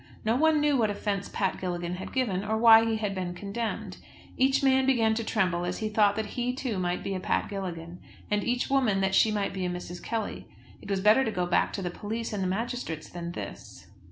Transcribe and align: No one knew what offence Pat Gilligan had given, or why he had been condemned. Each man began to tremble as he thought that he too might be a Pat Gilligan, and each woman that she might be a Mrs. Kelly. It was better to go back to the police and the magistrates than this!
No 0.25 0.35
one 0.35 0.59
knew 0.59 0.77
what 0.77 0.89
offence 0.89 1.29
Pat 1.29 1.61
Gilligan 1.61 1.97
had 1.97 2.11
given, 2.11 2.43
or 2.43 2.57
why 2.57 2.83
he 2.85 2.95
had 2.97 3.13
been 3.13 3.35
condemned. 3.35 3.97
Each 4.35 4.63
man 4.63 4.87
began 4.87 5.13
to 5.13 5.23
tremble 5.23 5.63
as 5.63 5.77
he 5.77 5.89
thought 5.89 6.15
that 6.15 6.33
he 6.41 6.53
too 6.55 6.79
might 6.79 7.03
be 7.03 7.13
a 7.13 7.19
Pat 7.19 7.49
Gilligan, 7.51 7.99
and 8.31 8.43
each 8.43 8.67
woman 8.67 9.01
that 9.01 9.13
she 9.13 9.29
might 9.31 9.53
be 9.53 9.63
a 9.63 9.69
Mrs. 9.69 10.01
Kelly. 10.01 10.47
It 10.81 10.89
was 10.89 11.01
better 11.01 11.23
to 11.23 11.29
go 11.29 11.45
back 11.45 11.71
to 11.73 11.83
the 11.83 11.91
police 11.91 12.33
and 12.33 12.41
the 12.41 12.47
magistrates 12.47 13.09
than 13.11 13.33
this! 13.33 13.85